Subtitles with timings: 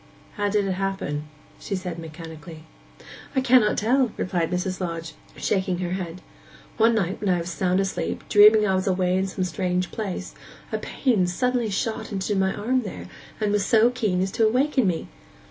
[0.33, 1.25] 'How did it happen?'
[1.59, 2.63] she said mechanically.
[3.35, 4.79] 'I cannot tell,' replied Mrs.
[4.81, 6.23] Lodge, shaking her head.
[6.77, 10.33] 'One night when I was sound asleep, dreaming I was away in some strange place,
[10.71, 13.09] a pain suddenly shot into my arm there,
[13.39, 15.07] and was so keen as to awaken me.